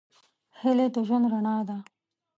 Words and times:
هیلې 0.59 0.87
د 0.93 0.97
ژوند 1.07 1.25
رڼا 1.31 1.55
ده. 1.67 1.77